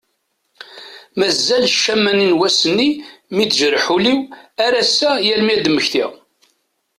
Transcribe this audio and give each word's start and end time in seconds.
Mazal 1.19 1.65
ccama 1.73 2.13
n 2.17 2.21
wass-nni 2.37 2.89
mi 3.35 3.43
tejreḥ 3.49 3.85
ul-iw 3.95 4.19
ar 4.65 4.73
ass-a 4.81 5.11
yal 5.25 5.41
mi 5.43 5.51
ad 5.53 5.61
d-mmektiɣ. 5.65 6.11